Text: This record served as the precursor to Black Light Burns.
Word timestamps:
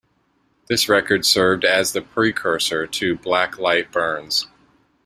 This 0.67 0.89
record 0.89 1.27
served 1.27 1.63
as 1.63 1.93
the 1.93 2.01
precursor 2.01 2.87
to 2.87 3.17
Black 3.17 3.59
Light 3.59 3.91
Burns. 3.91 4.47